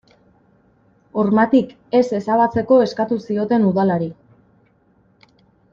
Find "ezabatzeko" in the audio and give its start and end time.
2.21-2.79